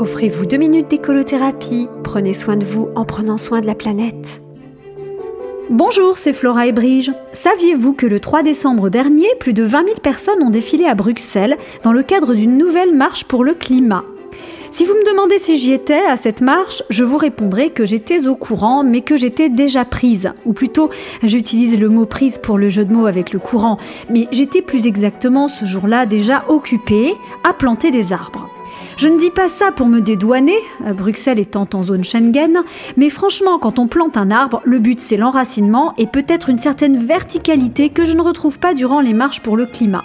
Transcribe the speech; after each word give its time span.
Offrez-vous 0.00 0.44
deux 0.44 0.56
minutes 0.56 0.88
d'écolothérapie. 0.90 1.88
Prenez 2.02 2.34
soin 2.34 2.56
de 2.56 2.64
vous 2.64 2.88
en 2.96 3.04
prenant 3.04 3.38
soin 3.38 3.60
de 3.60 3.66
la 3.66 3.76
planète. 3.76 4.42
Bonjour, 5.70 6.18
c'est 6.18 6.32
Flora 6.32 6.66
et 6.66 6.72
Brige. 6.72 7.12
Saviez-vous 7.32 7.94
que 7.94 8.06
le 8.06 8.18
3 8.18 8.42
décembre 8.42 8.90
dernier, 8.90 9.28
plus 9.38 9.52
de 9.52 9.62
20 9.62 9.84
000 9.84 10.00
personnes 10.02 10.42
ont 10.42 10.50
défilé 10.50 10.84
à 10.86 10.94
Bruxelles 10.94 11.56
dans 11.84 11.92
le 11.92 12.02
cadre 12.02 12.34
d'une 12.34 12.58
nouvelle 12.58 12.92
marche 12.92 13.24
pour 13.24 13.44
le 13.44 13.54
climat? 13.54 14.04
Si 14.72 14.84
vous 14.84 14.94
me 14.94 15.08
demandez 15.08 15.38
si 15.38 15.56
j'y 15.56 15.72
étais 15.72 16.04
à 16.08 16.16
cette 16.16 16.40
marche, 16.40 16.82
je 16.90 17.04
vous 17.04 17.16
répondrai 17.16 17.70
que 17.70 17.86
j'étais 17.86 18.26
au 18.26 18.34
courant, 18.34 18.82
mais 18.82 19.02
que 19.02 19.16
j'étais 19.16 19.48
déjà 19.48 19.84
prise. 19.84 20.32
Ou 20.44 20.52
plutôt, 20.52 20.90
j'utilise 21.22 21.78
le 21.78 21.88
mot 21.88 22.06
prise 22.06 22.38
pour 22.38 22.58
le 22.58 22.68
jeu 22.68 22.84
de 22.84 22.92
mots 22.92 23.06
avec 23.06 23.32
le 23.32 23.38
courant, 23.38 23.78
mais 24.10 24.26
j'étais 24.32 24.62
plus 24.62 24.88
exactement 24.88 25.46
ce 25.46 25.64
jour-là 25.64 26.06
déjà 26.06 26.44
occupée 26.48 27.14
à 27.48 27.54
planter 27.54 27.92
des 27.92 28.12
arbres. 28.12 28.50
Je 28.96 29.08
ne 29.08 29.18
dis 29.18 29.30
pas 29.30 29.48
ça 29.48 29.72
pour 29.72 29.86
me 29.86 30.00
dédouaner, 30.00 30.58
Bruxelles 30.96 31.40
étant 31.40 31.68
en 31.74 31.82
zone 31.82 32.04
Schengen, 32.04 32.62
mais 32.96 33.10
franchement, 33.10 33.58
quand 33.58 33.78
on 33.78 33.88
plante 33.88 34.16
un 34.16 34.30
arbre, 34.30 34.60
le 34.64 34.78
but 34.78 35.00
c'est 35.00 35.16
l'enracinement 35.16 35.94
et 35.98 36.06
peut-être 36.06 36.48
une 36.48 36.58
certaine 36.58 36.98
verticalité 36.98 37.88
que 37.88 38.04
je 38.04 38.16
ne 38.16 38.22
retrouve 38.22 38.60
pas 38.60 38.72
durant 38.72 39.00
les 39.00 39.12
marches 39.12 39.40
pour 39.40 39.56
le 39.56 39.66
climat. 39.66 40.04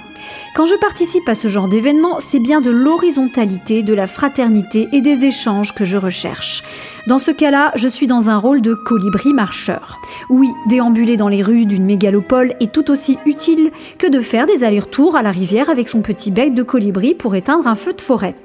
Quand 0.55 0.65
je 0.65 0.75
participe 0.75 1.29
à 1.29 1.35
ce 1.35 1.47
genre 1.47 1.67
d'événement, 1.67 2.19
c'est 2.19 2.39
bien 2.39 2.61
de 2.61 2.71
l'horizontalité, 2.71 3.83
de 3.83 3.93
la 3.93 4.07
fraternité 4.07 4.87
et 4.91 5.01
des 5.01 5.23
échanges 5.25 5.73
que 5.73 5.85
je 5.85 5.97
recherche. 5.97 6.63
Dans 7.07 7.19
ce 7.19 7.31
cas-là, 7.31 7.71
je 7.75 7.87
suis 7.87 8.07
dans 8.07 8.29
un 8.29 8.37
rôle 8.37 8.61
de 8.61 8.73
colibri 8.73 9.33
marcheur. 9.33 9.99
Oui, 10.29 10.49
déambuler 10.67 11.15
dans 11.15 11.29
les 11.29 11.43
rues 11.43 11.65
d'une 11.65 11.85
mégalopole 11.85 12.55
est 12.59 12.71
tout 12.71 12.91
aussi 12.91 13.17
utile 13.25 13.71
que 13.97 14.07
de 14.07 14.19
faire 14.19 14.47
des 14.47 14.63
allers-retours 14.63 15.15
à 15.15 15.21
la 15.21 15.31
rivière 15.31 15.69
avec 15.69 15.89
son 15.89 16.01
petit 16.01 16.31
bec 16.31 16.53
de 16.53 16.63
colibri 16.63 17.13
pour 17.13 17.35
éteindre 17.35 17.67
un 17.67 17.75
feu 17.75 17.93
de 17.93 18.01
forêt. 18.01 18.35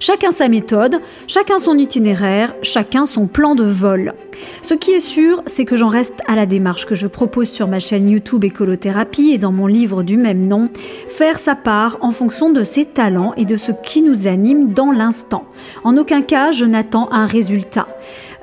Chacun 0.00 0.30
sa 0.30 0.48
méthode, 0.48 1.00
chacun 1.26 1.58
son 1.58 1.78
itinéraire, 1.78 2.54
chacun 2.62 3.06
son 3.06 3.26
plan 3.26 3.54
de 3.54 3.64
vol. 3.64 4.14
Ce 4.62 4.74
qui 4.74 4.92
est 4.92 5.00
sûr, 5.00 5.42
c'est 5.46 5.64
que 5.64 5.76
j'en 5.76 5.88
reste 5.88 6.20
à 6.26 6.36
la 6.36 6.46
démarche 6.46 6.86
que 6.86 6.94
je 6.94 7.06
propose 7.06 7.48
sur 7.48 7.68
ma 7.68 7.78
chaîne 7.78 8.08
YouTube 8.08 8.44
Écolothérapie 8.44 9.30
et 9.32 9.38
dans 9.38 9.52
mon 9.52 9.66
livre 9.66 10.02
du 10.02 10.16
même 10.16 10.46
nom, 10.46 10.70
faire 11.08 11.38
sa 11.38 11.54
part 11.54 11.98
en 12.00 12.10
fonction 12.10 12.50
de 12.50 12.62
ses 12.62 12.84
talents 12.84 13.34
et 13.36 13.44
de 13.44 13.56
ce 13.56 13.72
qui 13.72 14.02
nous 14.02 14.26
anime 14.26 14.72
dans 14.72 14.92
l'instant. 14.92 15.44
En 15.84 15.96
aucun 15.96 16.22
cas, 16.22 16.52
je 16.52 16.64
n'attends 16.64 17.08
un 17.10 17.26
résultat. 17.26 17.88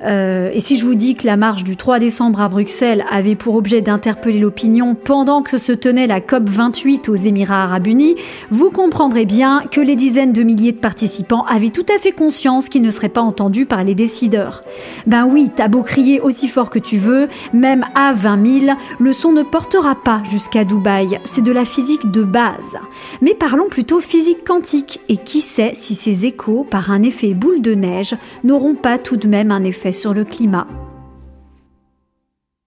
Euh, 0.03 0.49
et 0.53 0.59
si 0.59 0.75
je 0.75 0.85
vous 0.85 0.95
dis 0.95 1.15
que 1.15 1.25
la 1.25 1.37
marche 1.37 1.63
du 1.63 1.77
3 1.77 1.99
décembre 1.99 2.41
à 2.41 2.49
Bruxelles 2.49 3.05
avait 3.09 3.35
pour 3.35 3.55
objet 3.55 3.81
d'interpeller 3.81 4.39
l'opinion 4.39 4.95
pendant 4.95 5.41
que 5.41 5.57
se 5.57 5.71
tenait 5.71 6.07
la 6.07 6.21
COP 6.21 6.49
28 6.49 7.09
aux 7.09 7.15
Émirats 7.15 7.63
arabes 7.63 7.87
unis, 7.87 8.15
vous 8.51 8.71
comprendrez 8.71 9.25
bien 9.25 9.63
que 9.71 9.81
les 9.81 9.95
dizaines 9.95 10.33
de 10.33 10.43
milliers 10.43 10.73
de 10.73 10.77
participants 10.77 11.45
avaient 11.45 11.69
tout 11.69 11.85
à 11.95 11.99
fait 11.99 12.11
conscience 12.11 12.69
qu'ils 12.69 12.81
ne 12.81 12.91
seraient 12.91 13.09
pas 13.09 13.21
entendus 13.21 13.65
par 13.65 13.83
les 13.83 13.95
décideurs. 13.95 14.63
Ben 15.07 15.25
oui, 15.25 15.49
t'as 15.55 15.67
beau 15.67 15.81
crier 15.81 16.19
aussi 16.19 16.47
fort 16.47 16.69
que 16.69 16.79
tu 16.79 16.97
veux, 16.97 17.27
même 17.53 17.85
à 17.95 18.13
20 18.13 18.61
000, 18.61 18.77
le 18.99 19.13
son 19.13 19.31
ne 19.31 19.43
portera 19.43 19.95
pas 19.95 20.21
jusqu'à 20.29 20.65
Dubaï. 20.65 21.19
C'est 21.23 21.43
de 21.43 21.51
la 21.51 21.65
physique 21.65 22.11
de 22.11 22.23
base. 22.23 22.77
Mais 23.21 23.33
parlons 23.33 23.69
plutôt 23.69 23.99
physique 23.99 24.43
quantique. 24.45 24.99
Et 25.09 25.17
qui 25.17 25.41
sait 25.41 25.71
si 25.73 25.95
ces 25.95 26.25
échos, 26.25 26.65
par 26.69 26.91
un 26.91 27.03
effet 27.03 27.33
boule 27.33 27.61
de 27.61 27.75
neige, 27.75 28.15
n'auront 28.43 28.75
pas 28.75 28.97
tout 28.97 29.17
de 29.17 29.27
même 29.27 29.51
un 29.51 29.63
effet 29.63 29.91
sur 29.95 30.13
le 30.13 30.25
climat. 30.25 30.67